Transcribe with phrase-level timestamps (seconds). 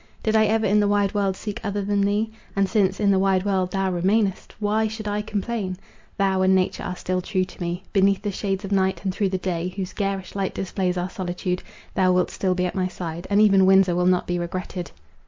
[0.23, 2.31] Did I ever in the wide world seek other than thee?
[2.55, 5.77] And since in the wide world thou remainest, why should I complain?
[6.17, 7.83] Thou and nature are still true to me.
[7.93, 11.61] Beneath the shades of night, and through the day, whose garish light displays our solitude,
[11.93, 14.89] thou wilt still be at my side, and even Windsor will not be regretted."